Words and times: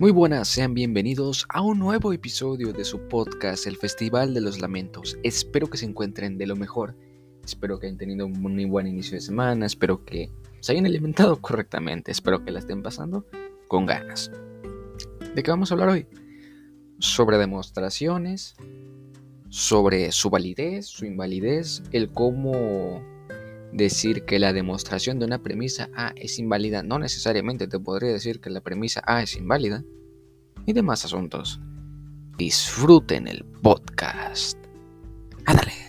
Muy 0.00 0.12
buenas, 0.12 0.48
sean 0.48 0.72
bienvenidos 0.72 1.44
a 1.50 1.60
un 1.60 1.78
nuevo 1.78 2.14
episodio 2.14 2.72
de 2.72 2.86
su 2.86 3.06
podcast 3.06 3.66
El 3.66 3.76
Festival 3.76 4.32
de 4.32 4.40
los 4.40 4.58
Lamentos. 4.58 5.18
Espero 5.22 5.66
que 5.66 5.76
se 5.76 5.84
encuentren 5.84 6.38
de 6.38 6.46
lo 6.46 6.56
mejor, 6.56 6.96
espero 7.44 7.78
que 7.78 7.86
hayan 7.86 7.98
tenido 7.98 8.24
un 8.24 8.40
muy 8.40 8.64
buen 8.64 8.86
inicio 8.86 9.16
de 9.16 9.20
semana, 9.20 9.66
espero 9.66 10.02
que 10.06 10.30
se 10.60 10.72
hayan 10.72 10.86
alimentado 10.86 11.36
correctamente, 11.42 12.12
espero 12.12 12.42
que 12.42 12.50
la 12.50 12.60
estén 12.60 12.82
pasando 12.82 13.26
con 13.68 13.84
ganas. 13.84 14.30
¿De 15.34 15.42
qué 15.42 15.50
vamos 15.50 15.70
a 15.70 15.74
hablar 15.74 15.90
hoy? 15.90 16.06
Sobre 16.98 17.36
demostraciones, 17.36 18.54
sobre 19.50 20.12
su 20.12 20.30
validez, 20.30 20.86
su 20.86 21.04
invalidez, 21.04 21.82
el 21.92 22.10
cómo 22.10 23.02
decir 23.72 24.24
que 24.24 24.38
la 24.38 24.52
demostración 24.52 25.18
de 25.18 25.26
una 25.26 25.42
premisa 25.42 25.88
A 25.94 26.12
es 26.16 26.38
inválida, 26.38 26.82
no 26.82 26.98
necesariamente 26.98 27.66
te 27.66 27.78
podría 27.78 28.12
decir 28.12 28.40
que 28.40 28.50
la 28.50 28.60
premisa 28.60 29.02
A 29.06 29.22
es 29.22 29.36
inválida, 29.36 29.84
y 30.66 30.72
demás 30.72 31.04
asuntos. 31.04 31.60
Disfruten 32.36 33.28
el 33.28 33.44
podcast. 33.44 34.58
Ándale. 35.44 35.79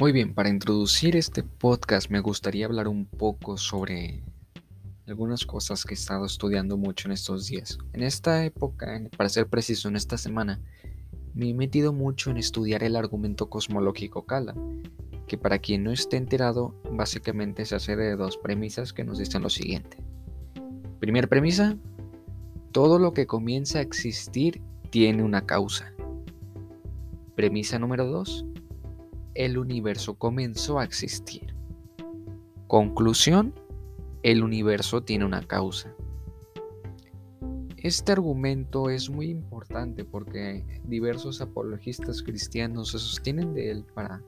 Muy 0.00 0.12
bien, 0.12 0.32
para 0.32 0.48
introducir 0.48 1.16
este 1.16 1.42
podcast 1.42 2.08
me 2.08 2.20
gustaría 2.20 2.66
hablar 2.66 2.86
un 2.86 3.04
poco 3.04 3.56
sobre 3.56 4.22
algunas 5.08 5.44
cosas 5.44 5.84
que 5.84 5.94
he 5.94 5.96
estado 5.96 6.24
estudiando 6.24 6.76
mucho 6.76 7.08
en 7.08 7.12
estos 7.12 7.48
días. 7.48 7.78
En 7.94 8.04
esta 8.04 8.44
época, 8.44 9.02
para 9.16 9.28
ser 9.28 9.48
preciso, 9.48 9.88
en 9.88 9.96
esta 9.96 10.16
semana, 10.16 10.60
me 11.34 11.50
he 11.50 11.54
metido 11.54 11.92
mucho 11.92 12.30
en 12.30 12.36
estudiar 12.36 12.84
el 12.84 12.94
argumento 12.94 13.50
cosmológico 13.50 14.24
Kala, 14.24 14.54
que 15.26 15.36
para 15.36 15.58
quien 15.58 15.82
no 15.82 15.90
esté 15.90 16.16
enterado, 16.16 16.80
básicamente 16.92 17.64
se 17.64 17.74
hace 17.74 17.96
de 17.96 18.14
dos 18.14 18.36
premisas 18.36 18.92
que 18.92 19.02
nos 19.02 19.18
dicen 19.18 19.42
lo 19.42 19.50
siguiente. 19.50 19.96
Primera 21.00 21.26
premisa, 21.26 21.76
todo 22.70 23.00
lo 23.00 23.14
que 23.14 23.26
comienza 23.26 23.80
a 23.80 23.82
existir 23.82 24.62
tiene 24.90 25.24
una 25.24 25.44
causa. 25.44 25.92
Premisa 27.34 27.80
número 27.80 28.06
dos, 28.06 28.44
el 29.38 29.56
universo 29.56 30.14
comenzó 30.14 30.80
a 30.80 30.84
existir. 30.84 31.54
Conclusión, 32.66 33.54
el 34.24 34.42
universo 34.42 35.04
tiene 35.04 35.24
una 35.24 35.46
causa. 35.46 35.94
Este 37.76 38.10
argumento 38.10 38.90
es 38.90 39.08
muy 39.08 39.30
importante 39.30 40.04
porque 40.04 40.64
diversos 40.82 41.40
apologistas 41.40 42.20
cristianos 42.20 42.90
se 42.90 42.98
sostienen 42.98 43.54
de 43.54 43.70
él 43.70 43.84
para 43.94 44.20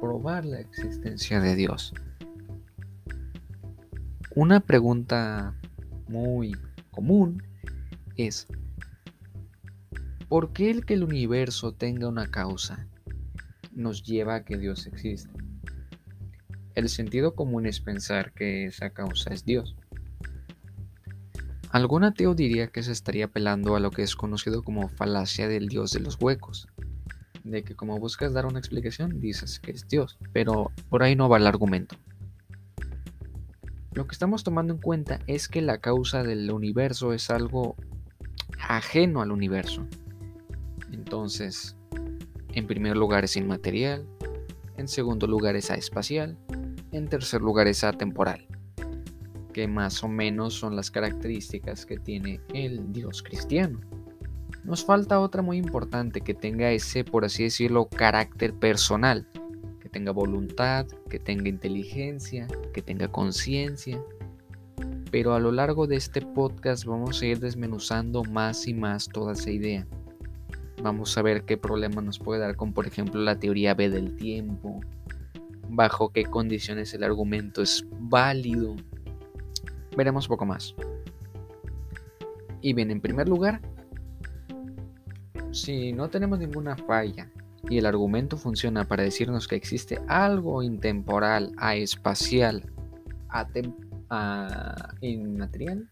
probar 0.00 0.46
la 0.46 0.60
existencia 0.60 1.38
de 1.38 1.54
Dios. 1.54 1.92
Una 4.34 4.60
pregunta 4.60 5.54
muy 6.08 6.56
común 6.90 7.42
es, 8.16 8.46
¿por 10.30 10.54
qué 10.54 10.70
el 10.70 10.86
que 10.86 10.94
el 10.94 11.04
universo 11.04 11.72
tenga 11.72 12.08
una 12.08 12.30
causa 12.30 12.88
nos 13.72 14.02
lleva 14.02 14.36
a 14.36 14.44
que 14.44 14.56
Dios 14.56 14.86
existe. 14.86 15.30
El 16.74 16.88
sentido 16.88 17.34
común 17.34 17.66
es 17.66 17.80
pensar 17.80 18.32
que 18.32 18.66
esa 18.66 18.90
causa 18.90 19.32
es 19.32 19.44
Dios. 19.44 19.76
Algún 21.70 22.04
ateo 22.04 22.34
diría 22.34 22.68
que 22.68 22.82
se 22.82 22.92
estaría 22.92 23.26
apelando 23.26 23.76
a 23.76 23.80
lo 23.80 23.90
que 23.90 24.02
es 24.02 24.16
conocido 24.16 24.62
como 24.62 24.88
falacia 24.88 25.46
del 25.46 25.68
Dios 25.68 25.92
de 25.92 26.00
los 26.00 26.18
huecos, 26.20 26.68
de 27.44 27.62
que 27.62 27.76
como 27.76 27.98
buscas 27.98 28.32
dar 28.32 28.46
una 28.46 28.58
explicación 28.58 29.20
dices 29.20 29.60
que 29.60 29.70
es 29.70 29.86
Dios, 29.86 30.18
pero 30.32 30.72
por 30.88 31.02
ahí 31.02 31.14
no 31.14 31.28
va 31.28 31.38
el 31.38 31.46
argumento. 31.46 31.96
Lo 33.92 34.06
que 34.06 34.12
estamos 34.12 34.44
tomando 34.44 34.72
en 34.72 34.80
cuenta 34.80 35.20
es 35.26 35.48
que 35.48 35.62
la 35.62 35.78
causa 35.78 36.22
del 36.22 36.50
universo 36.50 37.12
es 37.12 37.30
algo 37.30 37.76
ajeno 38.68 39.20
al 39.22 39.32
universo. 39.32 39.86
Entonces, 40.92 41.76
en 42.54 42.66
primer 42.66 42.96
lugar 42.96 43.24
es 43.24 43.36
inmaterial, 43.36 44.06
en 44.76 44.88
segundo 44.88 45.26
lugar 45.26 45.56
es 45.56 45.70
espacial, 45.70 46.38
en 46.92 47.08
tercer 47.08 47.42
lugar 47.42 47.66
es 47.66 47.84
atemporal, 47.84 48.46
que 49.52 49.68
más 49.68 50.02
o 50.02 50.08
menos 50.08 50.54
son 50.54 50.74
las 50.76 50.90
características 50.90 51.86
que 51.86 51.98
tiene 51.98 52.40
el 52.54 52.92
Dios 52.92 53.22
cristiano. 53.22 53.80
Nos 54.64 54.84
falta 54.84 55.20
otra 55.20 55.42
muy 55.42 55.56
importante 55.56 56.20
que 56.20 56.34
tenga 56.34 56.70
ese, 56.70 57.04
por 57.04 57.24
así 57.24 57.44
decirlo, 57.44 57.88
carácter 57.88 58.52
personal, 58.54 59.26
que 59.80 59.88
tenga 59.88 60.12
voluntad, 60.12 60.86
que 61.08 61.18
tenga 61.18 61.48
inteligencia, 61.48 62.46
que 62.74 62.82
tenga 62.82 63.08
conciencia. 63.08 64.02
Pero 65.10 65.34
a 65.34 65.40
lo 65.40 65.50
largo 65.50 65.86
de 65.86 65.96
este 65.96 66.20
podcast 66.20 66.84
vamos 66.84 67.20
a 67.22 67.26
ir 67.26 67.40
desmenuzando 67.40 68.22
más 68.24 68.68
y 68.68 68.74
más 68.74 69.08
toda 69.08 69.32
esa 69.32 69.50
idea. 69.50 69.86
Vamos 70.82 71.16
a 71.18 71.22
ver 71.22 71.44
qué 71.44 71.56
problema 71.56 72.00
nos 72.00 72.18
puede 72.18 72.40
dar 72.40 72.56
con, 72.56 72.72
por 72.72 72.86
ejemplo, 72.86 73.20
la 73.20 73.38
teoría 73.38 73.74
B 73.74 73.90
del 73.90 74.16
tiempo, 74.16 74.80
bajo 75.68 76.10
qué 76.10 76.24
condiciones 76.24 76.94
el 76.94 77.04
argumento 77.04 77.62
es 77.62 77.84
válido. 77.98 78.76
Veremos 79.96 80.26
poco 80.26 80.46
más. 80.46 80.74
Y 82.62 82.72
bien, 82.72 82.90
en 82.90 83.00
primer 83.00 83.28
lugar, 83.28 83.60
si 85.52 85.92
no 85.92 86.08
tenemos 86.08 86.38
ninguna 86.38 86.76
falla 86.76 87.30
y 87.68 87.78
el 87.78 87.86
argumento 87.86 88.36
funciona 88.36 88.86
para 88.86 89.02
decirnos 89.02 89.48
que 89.48 89.56
existe 89.56 90.00
algo 90.08 90.62
intemporal, 90.62 91.52
aespacial, 91.58 92.64
a 93.28 93.46
inmaterial, 95.00 95.88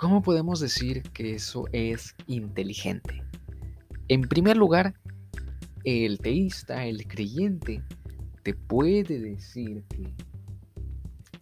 ¿Cómo 0.00 0.22
podemos 0.22 0.60
decir 0.60 1.02
que 1.12 1.34
eso 1.34 1.66
es 1.72 2.14
inteligente? 2.26 3.22
En 4.08 4.22
primer 4.22 4.56
lugar, 4.56 4.94
el 5.84 6.20
teísta, 6.20 6.86
el 6.86 7.06
creyente, 7.06 7.84
te 8.42 8.54
puede 8.54 9.18
decir 9.18 9.84
que 9.90 10.14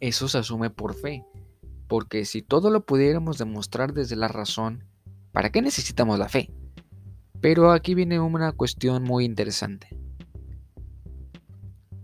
eso 0.01 0.27
se 0.27 0.39
asume 0.39 0.71
por 0.71 0.97
fe. 0.97 1.25
Porque 1.87 2.25
si 2.25 2.43
todo 2.43 2.71
lo 2.71 2.85
pudiéramos 2.85 3.39
demostrar 3.39 3.93
desde 3.93 4.17
la 4.17 4.27
razón, 4.27 4.83
¿para 5.31 5.51
qué 5.51 5.63
necesitamos 5.63 6.19
la 6.19 6.29
fe? 6.29 6.51
Pero 7.41 7.71
aquí 7.71 7.95
viene 7.95 8.19
una 8.19 8.51
cuestión 8.51 9.05
muy 9.05 9.25
interesante. 9.25 9.97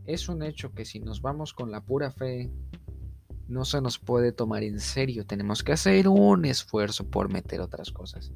Es 0.06 0.28
un 0.28 0.44
hecho 0.44 0.72
que 0.72 0.84
si 0.84 1.00
nos 1.00 1.20
vamos 1.20 1.52
con 1.52 1.72
la 1.72 1.80
pura 1.80 2.12
fe, 2.12 2.52
no 3.48 3.64
se 3.64 3.80
nos 3.80 3.98
puede 3.98 4.32
tomar 4.32 4.62
en 4.62 4.80
serio, 4.80 5.26
tenemos 5.26 5.62
que 5.62 5.72
hacer 5.72 6.08
un 6.08 6.44
esfuerzo 6.44 7.04
por 7.08 7.30
meter 7.32 7.60
otras 7.60 7.90
cosas. 7.90 8.32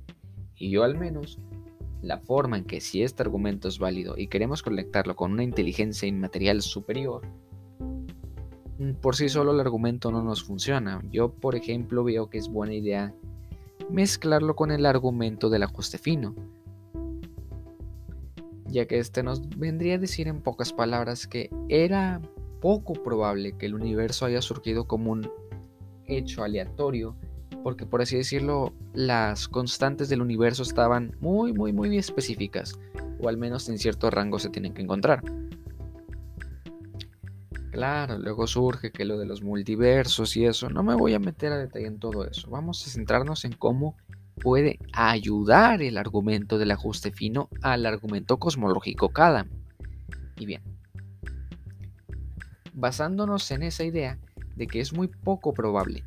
Y 0.57 0.71
yo 0.71 0.85
al 0.85 0.99
menos, 0.99 1.39
la 2.03 2.19
forma 2.19 2.59
en 2.59 2.65
que 2.65 2.81
si 2.81 3.03
este 3.03 3.23
argumento 3.23 3.69
es 3.69 3.79
válido 3.79 4.17
y 4.17 4.29
queremos 4.29 4.63
conectarlo 4.63 5.17
con 5.17 5.33
una 5.33 5.43
inteligencia 5.43 6.07
inmaterial 6.07 6.63
superior, 6.63 7.23
mm, 8.79 8.93
por 9.01 9.17
sí 9.17 9.29
solo 9.29 9.53
el 9.53 9.61
argumento 9.61 10.11
no 10.11 10.23
nos 10.23 10.45
funciona. 10.45 11.03
Yo, 11.11 11.33
por 11.33 11.55
ejemplo, 11.55 12.05
veo 12.05 12.29
que 12.29 12.39
es 12.39 12.49
buena 12.49 12.75
idea 12.75 13.15
mezclarlo 13.91 14.55
con 14.55 14.71
el 14.71 14.85
argumento 14.87 15.49
del 15.49 15.63
ajuste 15.63 15.99
fino, 15.99 16.35
ya 18.67 18.87
que 18.87 18.99
este 18.99 19.23
nos 19.23 19.49
vendría 19.57 19.95
a 19.95 19.99
decir 19.99 20.29
en 20.29 20.43
pocas 20.43 20.73
palabras 20.73 21.27
que 21.27 21.51
era 21.69 22.21
poco 22.61 22.95
probable 22.95 23.57
que 23.57 23.66
el 23.66 23.75
universo 23.75 24.27
haya 24.27 24.43
surgido 24.43 24.87
como 24.87 25.13
un 25.13 25.31
hecho 26.07 26.43
aleatorio, 26.43 27.16
porque 27.63 27.87
por 27.87 28.03
así 28.03 28.16
decirlo, 28.16 28.72
las 28.95 29.49
constantes 29.49 30.09
del 30.09 30.22
universo 30.22 30.63
estaban 30.63 31.16
muy, 31.21 31.53
muy, 31.53 31.72
muy 31.72 31.97
específicas, 31.99 32.78
o 33.21 33.28
al 33.28 33.37
menos 33.37 33.69
en 33.69 33.78
cierto 33.78 34.10
rango 34.10 34.39
se 34.39 34.51
tienen 34.51 34.75
que 34.75 34.83
encontrar. 34.83 35.22
Claro, 37.71 38.19
luego 38.19 38.47
surge 38.47 38.91
que 38.91 39.04
lo 39.04 39.19
de 39.19 39.27
los 39.27 39.43
multiversos 39.43 40.37
y 40.37 40.47
eso, 40.47 40.69
no 40.71 40.83
me 40.83 40.95
voy 40.95 41.15
a 41.15 41.19
meter 41.19 41.53
a 41.53 41.59
detalle 41.59 41.87
en 41.87 41.99
todo 41.99 42.27
eso, 42.27 42.51
vamos 42.51 42.84
a 42.87 42.91
centrarnos 42.91 43.45
en 43.45 43.53
cómo 43.53 43.97
puede 44.39 44.78
ayudar 44.93 45.83
el 45.83 45.99
argumento 45.99 46.59
del 46.59 46.71
ajuste 46.71 47.11
fino 47.13 47.49
al 47.63 47.87
argumento 47.87 48.39
cosmológico 48.39 49.11
cada. 49.11 49.47
Y 50.37 50.47
bien, 50.47 50.63
basándonos 52.78 53.51
en 53.51 53.65
esa 53.65 53.84
idea 53.84 54.19
de 54.57 54.66
que 54.66 54.80
es 54.80 54.92
muy 54.92 55.09
poco 55.09 55.53
probable 55.53 56.04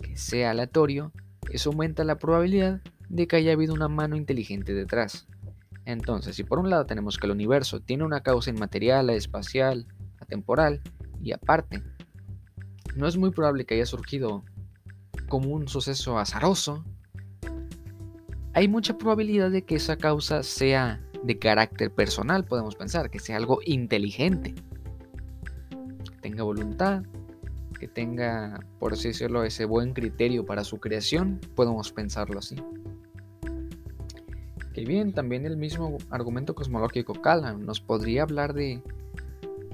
que 0.00 0.16
sea 0.16 0.50
aleatorio, 0.50 1.12
eso 1.50 1.70
aumenta 1.70 2.04
la 2.04 2.18
probabilidad 2.18 2.82
de 3.08 3.26
que 3.26 3.36
haya 3.36 3.52
habido 3.52 3.72
una 3.72 3.88
mano 3.88 4.16
inteligente 4.16 4.74
detrás. 4.74 5.26
Entonces, 5.84 6.36
si 6.36 6.44
por 6.44 6.58
un 6.58 6.70
lado 6.70 6.86
tenemos 6.86 7.18
que 7.18 7.26
el 7.26 7.32
universo 7.32 7.80
tiene 7.80 8.04
una 8.04 8.22
causa 8.22 8.50
inmaterial, 8.50 9.10
espacial, 9.10 9.86
atemporal, 10.20 10.82
y 11.22 11.32
aparte, 11.32 11.82
no 12.94 13.08
es 13.08 13.16
muy 13.16 13.30
probable 13.30 13.64
que 13.64 13.74
haya 13.74 13.86
surgido 13.86 14.44
como 15.28 15.50
un 15.50 15.66
suceso 15.66 16.18
azaroso, 16.18 16.84
hay 18.54 18.68
mucha 18.68 18.98
probabilidad 18.98 19.50
de 19.50 19.64
que 19.64 19.76
esa 19.76 19.96
causa 19.96 20.42
sea 20.42 21.00
de 21.22 21.38
carácter 21.38 21.90
personal, 21.90 22.44
podemos 22.44 22.76
pensar, 22.76 23.08
que 23.10 23.18
sea 23.18 23.36
algo 23.36 23.60
inteligente, 23.64 24.54
tenga 26.22 26.44
voluntad, 26.44 27.02
que 27.78 27.88
tenga, 27.88 28.64
por 28.78 28.92
así 28.94 29.08
decirlo, 29.08 29.44
ese 29.44 29.64
buen 29.64 29.92
criterio 29.92 30.46
para 30.46 30.64
su 30.64 30.78
creación, 30.78 31.40
podemos 31.54 31.92
pensarlo 31.92 32.38
así. 32.38 32.56
Que 34.72 34.84
bien, 34.86 35.12
también 35.12 35.44
el 35.44 35.56
mismo 35.56 35.98
argumento 36.08 36.54
cosmológico 36.54 37.12
cala, 37.14 37.52
nos 37.52 37.80
podría 37.80 38.22
hablar 38.22 38.54
de 38.54 38.80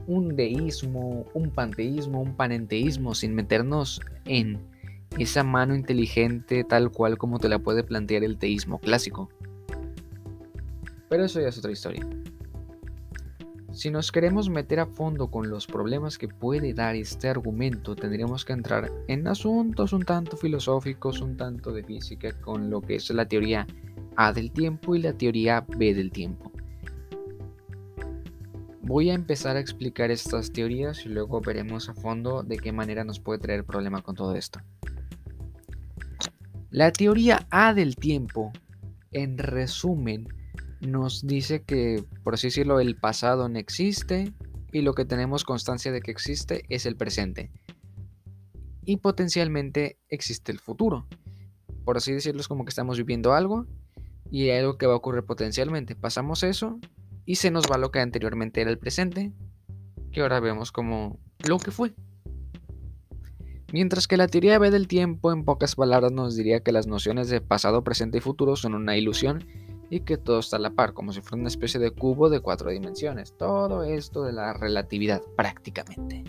un 0.06 0.34
deísmo, 0.34 1.26
un 1.34 1.50
panteísmo, 1.50 2.22
un 2.22 2.34
panenteísmo, 2.34 3.14
sin 3.14 3.34
meternos 3.34 4.00
en 4.24 4.58
esa 5.18 5.44
mano 5.44 5.74
inteligente 5.74 6.64
tal 6.64 6.90
cual 6.90 7.18
como 7.18 7.38
te 7.38 7.48
la 7.48 7.58
puede 7.58 7.84
plantear 7.84 8.24
el 8.24 8.38
teísmo 8.38 8.78
clásico. 8.78 9.28
Pero 11.08 11.24
eso 11.24 11.40
ya 11.40 11.48
es 11.48 11.58
otra 11.58 11.72
historia. 11.72 12.06
Si 13.78 13.92
nos 13.92 14.10
queremos 14.10 14.50
meter 14.50 14.80
a 14.80 14.86
fondo 14.86 15.30
con 15.30 15.50
los 15.50 15.68
problemas 15.68 16.18
que 16.18 16.26
puede 16.26 16.74
dar 16.74 16.96
este 16.96 17.28
argumento, 17.28 17.94
tendríamos 17.94 18.44
que 18.44 18.52
entrar 18.52 18.90
en 19.06 19.28
asuntos 19.28 19.92
un 19.92 20.02
tanto 20.02 20.36
filosóficos, 20.36 21.20
un 21.20 21.36
tanto 21.36 21.70
de 21.70 21.84
física, 21.84 22.32
con 22.40 22.70
lo 22.70 22.80
que 22.80 22.96
es 22.96 23.08
la 23.10 23.28
teoría 23.28 23.68
A 24.16 24.32
del 24.32 24.50
tiempo 24.50 24.96
y 24.96 25.02
la 25.02 25.12
teoría 25.12 25.64
B 25.64 25.94
del 25.94 26.10
tiempo. 26.10 26.50
Voy 28.82 29.10
a 29.10 29.14
empezar 29.14 29.56
a 29.56 29.60
explicar 29.60 30.10
estas 30.10 30.50
teorías 30.50 31.06
y 31.06 31.10
luego 31.10 31.40
veremos 31.40 31.88
a 31.88 31.94
fondo 31.94 32.42
de 32.42 32.56
qué 32.56 32.72
manera 32.72 33.04
nos 33.04 33.20
puede 33.20 33.38
traer 33.38 33.62
problema 33.62 34.02
con 34.02 34.16
todo 34.16 34.34
esto. 34.34 34.58
La 36.70 36.90
teoría 36.90 37.46
A 37.50 37.74
del 37.74 37.94
tiempo, 37.94 38.50
en 39.12 39.38
resumen, 39.38 40.26
nos 40.80 41.26
dice 41.26 41.62
que, 41.62 42.04
por 42.22 42.34
así 42.34 42.48
decirlo, 42.48 42.80
el 42.80 42.96
pasado 42.96 43.48
no 43.48 43.58
existe 43.58 44.32
y 44.72 44.82
lo 44.82 44.94
que 44.94 45.04
tenemos 45.04 45.44
constancia 45.44 45.92
de 45.92 46.00
que 46.00 46.10
existe 46.10 46.64
es 46.68 46.86
el 46.86 46.96
presente. 46.96 47.50
Y 48.84 48.98
potencialmente 48.98 49.98
existe 50.08 50.52
el 50.52 50.58
futuro. 50.58 51.06
Por 51.84 51.96
así 51.96 52.12
decirlo, 52.12 52.40
es 52.40 52.48
como 52.48 52.64
que 52.64 52.70
estamos 52.70 52.98
viviendo 52.98 53.32
algo 53.32 53.66
y 54.30 54.50
hay 54.50 54.58
algo 54.58 54.78
que 54.78 54.86
va 54.86 54.94
a 54.94 54.96
ocurrir 54.96 55.24
potencialmente. 55.24 55.96
Pasamos 55.96 56.42
eso 56.42 56.78
y 57.24 57.36
se 57.36 57.50
nos 57.50 57.64
va 57.64 57.78
lo 57.78 57.90
que 57.90 58.00
anteriormente 58.00 58.60
era 58.60 58.70
el 58.70 58.78
presente, 58.78 59.32
que 60.12 60.20
ahora 60.20 60.40
vemos 60.40 60.72
como 60.72 61.18
lo 61.46 61.58
que 61.58 61.70
fue. 61.70 61.94
Mientras 63.72 64.06
que 64.06 64.16
la 64.16 64.28
teoría 64.28 64.58
B 64.58 64.70
del 64.70 64.88
tiempo 64.88 65.30
en 65.30 65.44
pocas 65.44 65.74
palabras 65.74 66.10
nos 66.12 66.36
diría 66.36 66.60
que 66.60 66.72
las 66.72 66.86
nociones 66.86 67.28
de 67.28 67.42
pasado, 67.42 67.84
presente 67.84 68.18
y 68.18 68.20
futuro 68.22 68.56
son 68.56 68.74
una 68.74 68.96
ilusión 68.96 69.44
y 69.90 70.00
que 70.00 70.16
todo 70.18 70.40
está 70.40 70.56
a 70.56 70.60
la 70.60 70.70
par, 70.70 70.92
como 70.92 71.12
si 71.12 71.20
fuera 71.20 71.40
una 71.40 71.48
especie 71.48 71.80
de 71.80 71.90
cubo 71.90 72.28
de 72.28 72.40
cuatro 72.40 72.70
dimensiones. 72.70 73.34
Todo 73.36 73.84
esto 73.84 74.22
de 74.24 74.32
la 74.32 74.52
relatividad, 74.52 75.22
prácticamente. 75.36 76.24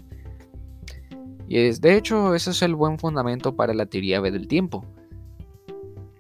Y 1.48 1.58
es, 1.58 1.82
de 1.82 1.98
hecho, 1.98 2.36
ese 2.36 2.52
es 2.52 2.62
el 2.62 2.76
buen 2.76 3.00
fundamento 3.00 3.56
para 3.56 3.74
la 3.74 3.88
teoría 3.88 4.22
B 4.22 4.32
del 4.32 4.48
tiempo, 4.48 4.86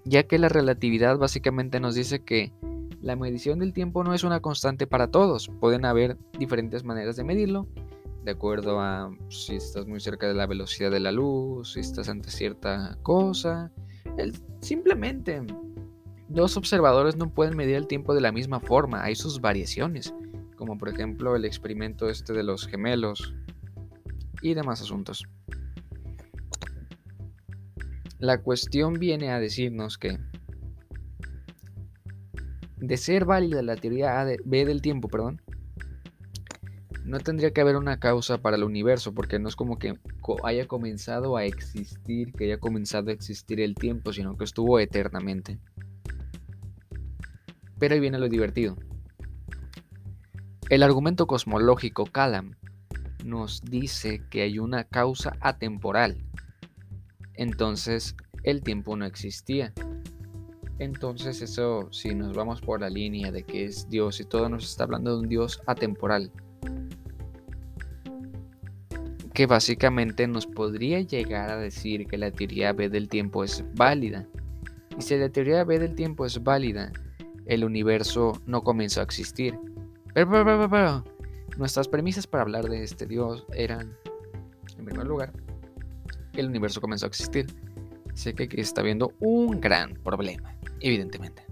ya 0.04 0.24
que 0.24 0.40
la 0.40 0.50
relatividad 0.50 1.18
básicamente 1.18 1.80
nos 1.80 1.96
dice 1.96 2.24
que 2.24 2.52
la 3.02 3.16
medición 3.16 3.60
del 3.60 3.72
tiempo 3.72 4.04
no 4.04 4.14
es 4.14 4.24
una 4.24 4.42
constante 4.42 4.88
para 4.88 5.12
todos, 5.12 5.50
pueden 5.60 5.86
haber 5.86 6.18
diferentes 6.38 6.84
maneras 6.84 7.16
de 7.16 7.24
medirlo, 7.24 7.68
de 8.24 8.32
acuerdo 8.32 8.80
a 8.82 9.16
si 9.30 9.56
estás 9.56 9.86
muy 9.86 10.00
cerca 10.00 10.28
de 10.28 10.34
la 10.34 10.48
velocidad 10.48 10.92
de 10.92 11.00
la 11.00 11.12
luz, 11.12 11.74
si 11.74 11.80
estás 11.80 12.10
ante 12.10 12.30
cierta 12.30 12.98
cosa. 13.04 13.72
simplemente 14.62 15.44
Dos 16.30 16.58
observadores 16.58 17.16
no 17.16 17.34
pueden 17.34 17.58
medir 17.58 17.76
el 17.76 17.88
tiempo 17.88 18.14
de 18.14 18.22
la 18.22 18.32
misma 18.32 18.60
forma, 18.60 19.04
hay 19.04 19.16
sus 19.16 19.42
variaciones, 19.42 20.14
como 20.56 20.78
por 20.78 20.90
ejemplo 20.90 21.36
el 21.36 21.44
experimento 21.44 22.08
este 22.08 22.34
de 22.34 22.44
los 22.44 22.68
gemelos 22.68 23.34
y 24.44 24.54
demás 24.54 24.80
asuntos. 24.82 25.26
La 28.20 28.44
cuestión 28.44 28.94
viene 28.94 29.32
a 29.32 29.40
decirnos 29.40 29.98
que 29.98 30.20
de 32.78 32.98
ser 32.98 33.26
válida 33.26 33.64
la 33.64 33.76
teoría 33.76 34.24
B 34.46 34.66
del 34.66 34.84
tiempo, 34.84 35.08
perdón, 35.08 35.42
no 37.06 37.18
tendría 37.20 37.52
que 37.52 37.62
haber 37.62 37.76
una 37.76 38.00
causa 38.00 38.38
para 38.38 38.56
el 38.56 38.64
universo, 38.64 39.16
porque 39.16 39.40
no 39.40 39.50
es 39.50 39.56
como 39.56 39.80
que 39.80 39.98
haya 40.44 40.68
comenzado 40.68 41.38
a 41.38 41.46
existir, 41.46 42.34
que 42.34 42.44
haya 42.44 42.60
comenzado 42.60 43.10
a 43.10 43.14
existir 43.14 43.60
el 43.62 43.74
tiempo, 43.74 44.14
sino 44.14 44.38
que 44.38 44.44
estuvo 44.44 44.80
eternamente. 44.80 45.58
Pero 47.80 47.96
ahí 47.96 48.00
viene 48.00 48.20
lo 48.20 48.30
divertido. 48.30 48.78
El 50.70 50.84
argumento 50.84 51.26
cosmológico 51.26 52.06
Calam 52.06 52.56
nos 53.26 53.62
dice 53.62 54.22
que 54.30 54.44
hay 54.44 54.60
una 54.60 54.84
causa 54.84 55.36
atemporal. 55.40 56.18
Entonces 57.34 58.16
el 58.44 58.62
tiempo 58.62 58.96
no 58.96 59.06
existía. 59.06 59.74
Entonces 60.78 61.42
eso, 61.42 61.92
si 61.92 62.16
nos 62.16 62.36
vamos 62.36 62.62
por 62.62 62.82
la 62.82 62.90
línea 62.90 63.32
de 63.32 63.44
que 63.44 63.66
es 63.66 63.90
Dios 63.90 64.20
y 64.20 64.26
todo 64.26 64.48
nos 64.48 64.64
está 64.64 64.86
hablando 64.86 65.12
de 65.12 65.22
un 65.24 65.30
Dios 65.30 65.62
atemporal, 65.66 66.32
que 69.34 69.46
básicamente 69.46 70.28
nos 70.28 70.48
podría 70.48 71.02
llegar 71.02 71.50
a 71.50 71.58
decir 71.58 72.08
que 72.08 72.18
la 72.18 72.32
teoría 72.32 72.74
B 72.74 72.90
del 72.90 73.10
tiempo 73.10 73.44
es 73.44 73.64
válida. 73.76 74.28
Y 74.98 75.02
si 75.02 75.18
la 75.18 75.30
teoría 75.30 75.64
B 75.64 75.80
del 75.80 75.96
tiempo 75.96 76.26
es 76.26 76.44
válida, 76.44 76.92
el 77.50 77.66
universo 77.66 78.40
no 78.46 78.64
comenzó 78.64 79.02
a 79.02 79.04
existir. 79.04 79.60
Pero, 80.14 80.30
pero, 80.70 81.04
nuestras 81.58 81.88
premisas 81.88 82.28
para 82.28 82.44
hablar 82.44 82.66
de 82.70 82.84
este 82.84 83.08
Dios 83.08 83.46
eran, 83.54 83.98
en 84.78 84.86
primer 84.86 85.08
lugar, 85.08 85.34
que 86.32 86.42
el 86.42 86.48
universo 86.48 86.80
comenzó 86.80 87.08
a 87.08 87.10
existir. 87.10 87.48
Sé 88.14 88.36
que 88.36 88.44
aquí 88.44 88.62
está 88.62 88.82
habiendo 88.82 89.14
un 89.20 89.60
gran 89.60 89.96
problema, 89.96 90.56
evidentemente. 90.80 91.44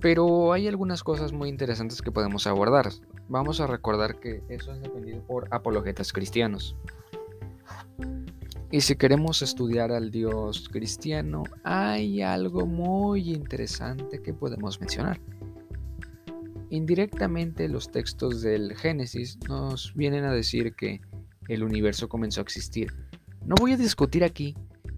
Pero 0.00 0.52
hay 0.52 0.68
algunas 0.68 1.02
cosas 1.02 1.32
muy 1.32 1.48
interesantes 1.48 2.02
que 2.02 2.12
podemos 2.12 2.46
abordar. 2.46 2.90
Vamos 3.28 3.60
a 3.60 3.66
recordar 3.66 4.20
que 4.20 4.42
eso 4.50 4.72
es 4.72 4.82
defendido 4.82 5.22
por 5.22 5.48
apologetas 5.50 6.12
cristianos. 6.12 6.76
Y 8.70 8.82
si 8.82 8.96
queremos 8.96 9.40
estudiar 9.40 9.92
al 9.92 10.10
Dios 10.10 10.68
cristiano, 10.68 11.44
hay 11.64 12.20
algo 12.20 12.66
muy 12.66 13.30
interesante 13.30 14.20
que 14.20 14.34
podemos 14.34 14.78
mencionar. 14.78 15.18
Indirectamente 16.68 17.66
los 17.66 17.90
textos 17.90 18.42
del 18.42 18.76
Génesis 18.76 19.38
nos 19.48 19.94
vienen 19.94 20.24
a 20.24 20.34
decir 20.34 20.74
que 20.74 21.00
el 21.48 21.62
universo 21.62 22.10
comenzó 22.10 22.42
a 22.42 22.42
existir. 22.42 22.92
No 23.46 23.54
voy 23.58 23.72
a 23.72 23.78
discutir 23.78 24.22
aquí 24.22 24.54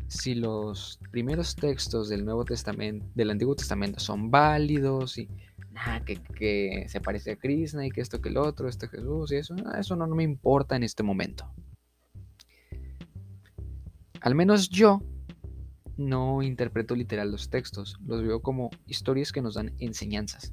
si 0.08 0.34
los 0.34 0.98
primeros 1.12 1.54
textos 1.54 2.08
del 2.08 2.24
Nuevo 2.24 2.44
Testamento, 2.44 3.06
del 3.14 3.30
Antiguo 3.30 3.54
Testamento 3.54 4.00
son 4.00 4.32
válidos 4.32 5.16
y 5.16 5.28
nada, 5.70 6.04
que, 6.04 6.86
se 6.88 7.00
parece 7.00 7.30
a 7.30 7.36
Krishna 7.36 7.86
y 7.86 7.92
que 7.92 8.00
esto 8.00 8.20
que 8.20 8.30
el 8.30 8.36
otro, 8.36 8.68
este 8.68 8.88
Jesús 8.88 9.30
y 9.30 9.36
eso, 9.36 9.54
eso 9.78 9.94
no 9.94 10.08
me 10.08 10.24
importa 10.24 10.74
en 10.74 10.82
este 10.82 11.04
momento. 11.04 11.48
Al 14.20 14.34
menos 14.34 14.68
yo 14.68 15.02
no 15.96 16.42
interpreto 16.42 16.94
literal 16.94 17.30
los 17.30 17.50
textos, 17.50 17.98
los 18.06 18.22
veo 18.22 18.40
como 18.40 18.70
historias 18.86 19.32
que 19.32 19.42
nos 19.42 19.54
dan 19.54 19.72
enseñanzas. 19.78 20.52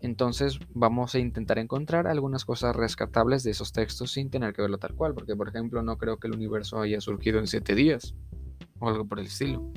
Entonces 0.00 0.58
vamos 0.74 1.14
a 1.14 1.18
intentar 1.18 1.58
encontrar 1.58 2.06
algunas 2.06 2.44
cosas 2.44 2.76
rescatables 2.76 3.42
de 3.42 3.50
esos 3.50 3.72
textos 3.72 4.12
sin 4.12 4.30
tener 4.30 4.52
que 4.52 4.62
verlo 4.62 4.78
tal 4.78 4.94
cual, 4.94 5.14
porque 5.14 5.34
por 5.34 5.48
ejemplo 5.48 5.82
no 5.82 5.96
creo 5.96 6.18
que 6.18 6.28
el 6.28 6.34
universo 6.34 6.80
haya 6.80 7.00
surgido 7.00 7.38
en 7.38 7.46
siete 7.46 7.74
días 7.74 8.14
o 8.78 8.88
algo 8.88 9.06
por 9.06 9.18
el 9.18 9.26
estilo. 9.26 9.68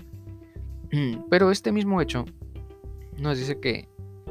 Pero 1.29 1.51
este 1.51 1.71
mismo 1.71 2.01
hecho 2.01 2.25
nos 3.17 3.37
dice 3.37 3.59
que, 3.59 3.87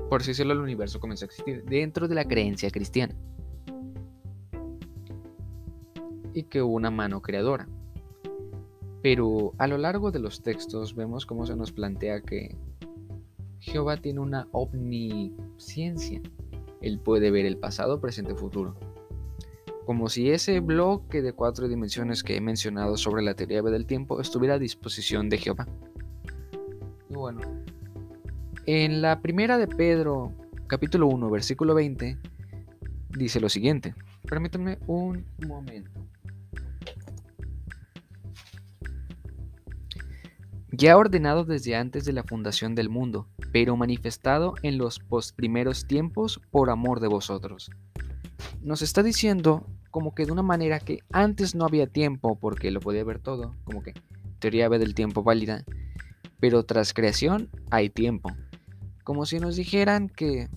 por 0.08 0.22
sí 0.22 0.34
solo 0.34 0.52
el 0.52 0.60
universo 0.60 1.00
comenzó 1.00 1.24
a 1.24 1.26
existir 1.26 1.64
dentro 1.64 2.06
de 2.06 2.14
la 2.14 2.24
creencia 2.24 2.70
cristiana 2.70 3.14
y 6.32 6.44
que 6.44 6.62
hubo 6.62 6.74
una 6.74 6.90
mano 6.90 7.22
creadora. 7.22 7.68
Pero 9.02 9.52
a 9.58 9.66
lo 9.66 9.78
largo 9.78 10.10
de 10.10 10.18
los 10.18 10.42
textos 10.42 10.94
vemos 10.94 11.26
cómo 11.26 11.46
se 11.46 11.56
nos 11.56 11.72
plantea 11.72 12.20
que 12.20 12.56
Jehová 13.60 13.96
tiene 13.96 14.20
una 14.20 14.48
omnisciencia. 14.52 16.20
Él 16.80 16.98
puede 16.98 17.30
ver 17.30 17.46
el 17.46 17.58
pasado, 17.58 18.00
presente 18.00 18.32
y 18.32 18.36
futuro. 18.36 18.74
Como 19.84 20.08
si 20.08 20.30
ese 20.30 20.60
bloque 20.60 21.22
de 21.22 21.32
cuatro 21.32 21.68
dimensiones 21.68 22.22
que 22.22 22.36
he 22.36 22.40
mencionado 22.40 22.96
sobre 22.96 23.22
la 23.22 23.34
teoría 23.34 23.62
del 23.62 23.86
tiempo 23.86 24.20
estuviera 24.20 24.54
a 24.54 24.58
disposición 24.58 25.28
de 25.28 25.38
Jehová. 25.38 25.66
Y 27.08 27.14
bueno, 27.14 27.40
en 28.66 29.00
la 29.00 29.20
primera 29.22 29.56
de 29.56 29.66
Pedro, 29.66 30.32
capítulo 30.66 31.06
1, 31.06 31.30
versículo 31.30 31.74
20, 31.74 32.18
dice 33.16 33.40
lo 33.40 33.48
siguiente. 33.48 33.94
Permítanme 34.28 34.78
un 34.86 35.24
momento. 35.46 36.07
Ya 40.78 40.96
ordenado 40.96 41.44
desde 41.44 41.74
antes 41.74 42.04
de 42.04 42.12
la 42.12 42.22
fundación 42.22 42.76
del 42.76 42.88
mundo, 42.88 43.26
pero 43.52 43.76
manifestado 43.76 44.54
en 44.62 44.78
los 44.78 45.00
postprimeros 45.00 45.88
tiempos 45.88 46.40
por 46.52 46.70
amor 46.70 47.00
de 47.00 47.08
vosotros. 47.08 47.68
Nos 48.62 48.80
está 48.80 49.02
diciendo 49.02 49.66
como 49.90 50.14
que 50.14 50.24
de 50.24 50.30
una 50.30 50.44
manera 50.44 50.78
que 50.78 51.00
antes 51.10 51.56
no 51.56 51.64
había 51.64 51.88
tiempo 51.88 52.38
porque 52.38 52.70
lo 52.70 52.78
podía 52.78 53.02
ver 53.02 53.18
todo, 53.18 53.56
como 53.64 53.82
que 53.82 53.92
teoría 54.38 54.68
B 54.68 54.78
del 54.78 54.94
tiempo 54.94 55.24
válida, 55.24 55.64
pero 56.38 56.62
tras 56.62 56.94
creación 56.94 57.50
hay 57.72 57.90
tiempo. 57.90 58.30
Como 59.02 59.26
si 59.26 59.40
nos 59.40 59.56
dijeran 59.56 60.08
que 60.08 60.48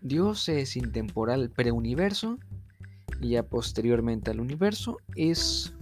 Dios 0.00 0.48
es 0.48 0.76
intemporal 0.76 1.48
preuniverso 1.50 2.38
y 3.20 3.30
ya 3.30 3.44
posteriormente 3.44 4.32
al 4.32 4.40
universo 4.40 4.96
es 5.14 5.72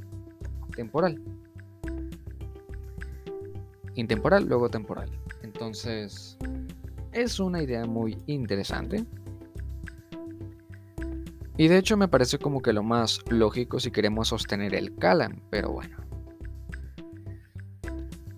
temporal. 0.77 1.23
Intemporal, 3.95 4.47
luego 4.47 4.69
temporal. 4.69 5.11
Entonces, 5.43 6.39
es 7.13 7.41
una 7.41 7.63
idea 7.63 7.85
muy 7.85 8.17
interesante. 8.27 9.05
Y 11.57 11.69
de 11.69 11.79
hecho 11.79 11.97
me 11.97 12.09
parece 12.09 12.39
como 12.39 12.63
que 12.63 12.73
lo 12.73 12.83
más 12.83 13.21
lógico 13.29 13.81
si 13.81 13.91
queremos 13.91 14.29
sostener 14.29 14.75
el 14.75 14.95
Kalam, 14.97 15.41
pero 15.51 15.73
bueno. 15.73 15.97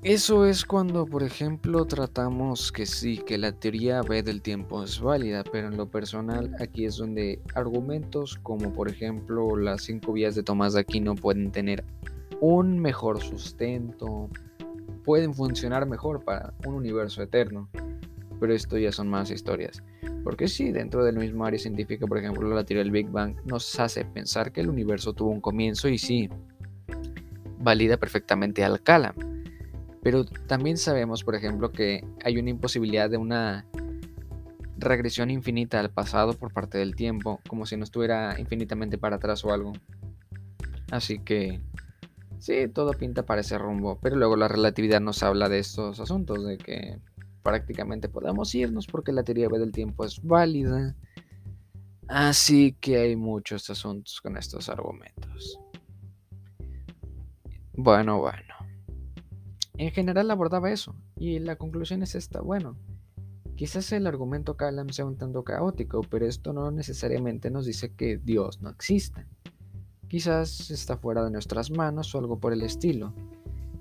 Eso 0.02 0.46
es 0.46 0.64
cuando, 0.64 1.06
por 1.06 1.22
ejemplo, 1.22 1.84
tratamos 1.84 2.72
que 2.72 2.86
sí, 2.86 3.18
que 3.18 3.38
la 3.38 3.52
teoría 3.52 4.02
B 4.02 4.24
del 4.24 4.42
tiempo 4.42 4.82
es 4.82 5.00
válida, 5.00 5.44
pero 5.44 5.68
en 5.68 5.76
lo 5.76 5.88
personal 5.88 6.52
aquí 6.58 6.86
es 6.86 6.96
donde 6.96 7.40
argumentos 7.54 8.36
como 8.42 8.72
por 8.72 8.88
ejemplo 8.88 9.56
las 9.56 9.82
cinco 9.82 10.12
vías 10.12 10.34
de 10.34 10.42
Tomás 10.42 10.72
de 10.72 10.80
Aquino 10.80 11.14
pueden 11.14 11.52
tener 11.52 11.84
un 12.40 12.80
mejor 12.80 13.20
sustento, 13.20 14.28
pueden 15.04 15.34
funcionar 15.34 15.86
mejor 15.86 16.24
para 16.24 16.54
un 16.66 16.74
universo 16.74 17.22
eterno, 17.22 17.68
pero 18.40 18.54
esto 18.54 18.78
ya 18.78 18.92
son 18.92 19.08
más 19.08 19.30
historias. 19.30 19.82
Porque 20.24 20.48
sí, 20.48 20.72
dentro 20.72 21.04
del 21.04 21.16
mismo 21.16 21.44
área 21.44 21.58
científica, 21.58 22.06
por 22.06 22.18
ejemplo, 22.18 22.48
la 22.48 22.64
teoría 22.64 22.84
del 22.84 22.92
Big 22.92 23.08
Bang 23.10 23.36
nos 23.44 23.78
hace 23.80 24.04
pensar 24.04 24.52
que 24.52 24.60
el 24.60 24.68
universo 24.68 25.12
tuvo 25.12 25.30
un 25.30 25.40
comienzo 25.40 25.88
y 25.88 25.98
sí, 25.98 26.28
valida 27.58 27.96
perfectamente 27.96 28.64
al 28.64 28.82
Kalam 28.82 29.32
pero 30.02 30.24
también 30.24 30.76
sabemos, 30.76 31.22
por 31.22 31.36
ejemplo, 31.36 31.70
que 31.70 32.04
hay 32.24 32.36
una 32.36 32.50
imposibilidad 32.50 33.08
de 33.08 33.18
una 33.18 33.64
regresión 34.76 35.30
infinita 35.30 35.78
al 35.78 35.90
pasado 35.90 36.32
por 36.34 36.52
parte 36.52 36.76
del 36.78 36.96
tiempo, 36.96 37.40
como 37.48 37.66
si 37.66 37.76
no 37.76 37.84
estuviera 37.84 38.34
infinitamente 38.38 38.98
para 38.98 39.16
atrás 39.16 39.44
o 39.44 39.52
algo. 39.52 39.72
Así 40.90 41.20
que 41.20 41.60
sí, 42.42 42.66
todo 42.66 42.90
pinta 42.92 43.24
para 43.24 43.40
ese 43.40 43.56
rumbo, 43.56 44.00
pero 44.02 44.16
luego 44.16 44.36
la 44.36 44.48
relatividad 44.48 45.00
nos 45.00 45.22
habla 45.22 45.48
de 45.48 45.60
estos 45.60 46.00
asuntos, 46.00 46.44
de 46.44 46.58
que 46.58 46.98
prácticamente 47.44 48.08
podemos 48.08 48.52
irnos 48.54 48.88
porque 48.88 49.12
la 49.12 49.22
teoría 49.22 49.48
del 49.48 49.70
tiempo 49.70 50.04
es 50.04 50.20
válida. 50.22 50.96
Así 52.08 52.76
que 52.80 52.98
hay 52.98 53.14
muchos 53.14 53.70
asuntos 53.70 54.20
con 54.20 54.36
estos 54.36 54.68
argumentos. 54.68 55.60
Bueno, 57.74 58.18
bueno. 58.18 58.54
En 59.78 59.92
general 59.92 60.30
abordaba 60.30 60.70
eso, 60.72 60.96
y 61.16 61.38
la 61.38 61.54
conclusión 61.54 62.02
es 62.02 62.16
esta, 62.16 62.40
bueno, 62.40 62.76
quizás 63.54 63.92
el 63.92 64.08
argumento 64.08 64.56
Kalam 64.56 64.90
sea 64.90 65.06
un 65.06 65.16
tanto 65.16 65.44
caótico, 65.44 66.00
pero 66.02 66.26
esto 66.26 66.52
no 66.52 66.72
necesariamente 66.72 67.52
nos 67.52 67.66
dice 67.66 67.94
que 67.94 68.18
Dios 68.18 68.60
no 68.60 68.68
exista. 68.68 69.26
Quizás 70.12 70.70
está 70.70 70.98
fuera 70.98 71.24
de 71.24 71.30
nuestras 71.30 71.70
manos 71.70 72.14
o 72.14 72.18
algo 72.18 72.38
por 72.38 72.52
el 72.52 72.60
estilo. 72.60 73.14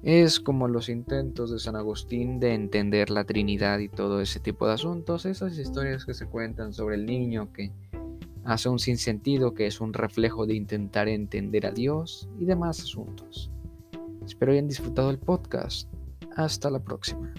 Es 0.02 0.40
como 0.40 0.70
los 0.70 0.88
intentos 0.88 1.52
de 1.52 1.60
San 1.60 1.76
Agustín 1.76 2.40
de 2.40 2.54
entender 2.54 3.10
la 3.10 3.26
Trinidad 3.26 3.80
y 3.80 3.90
todo 3.90 4.22
ese 4.22 4.40
tipo 4.40 4.66
de 4.66 4.72
asuntos, 4.72 5.26
esas 5.26 5.58
historias 5.58 6.06
que 6.06 6.14
se 6.14 6.28
cuentan 6.28 6.72
sobre 6.72 6.96
el 6.96 7.06
niño 7.06 7.52
que 7.52 7.74
hace 8.46 8.70
un 8.70 8.80
sinsentido 8.80 9.54
que 9.54 9.68
es 9.68 9.82
un 9.82 9.92
reflejo 9.92 10.46
de 10.46 10.56
intentar 10.56 11.10
entender 11.10 11.66
a 11.66 11.72
Dios 11.72 12.30
y 12.40 12.46
demás 12.46 12.80
asuntos. 12.80 13.52
Espero 14.26 14.54
hayan 14.54 14.70
disfrutado 14.70 15.10
el 15.10 15.20
podcast. 15.20 15.90
Hasta 16.38 16.70
la 16.70 16.80
próxima. 16.80 17.34